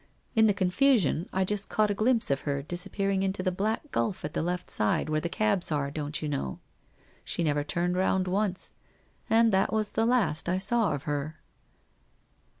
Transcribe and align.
In 0.33 0.47
the 0.47 0.53
confusion, 0.55 1.29
I 1.31 1.45
just 1.45 1.69
caught 1.69 1.91
a 1.91 1.93
glimpse 1.93 2.31
of 2.31 2.39
her 2.39 2.63
disappearing 2.63 3.21
into 3.21 3.43
the 3.43 3.51
black 3.51 3.91
gulf 3.91 4.25
at 4.25 4.33
the 4.33 4.41
left 4.41 4.71
side, 4.71 5.09
where 5.09 5.21
the 5.21 5.29
cabs 5.29 5.71
are, 5.71 5.91
don't 5.91 6.23
you 6.23 6.27
know? 6.27 6.57
She 7.23 7.43
never 7.43 7.63
turned 7.63 7.95
round 7.95 8.27
once. 8.27 8.73
And 9.29 9.51
that 9.51 9.71
was 9.71 9.91
the 9.91 10.07
last 10.07 10.49
I 10.49 10.57
saw 10.57 10.95
of 10.95 11.03
her!' 11.03 11.37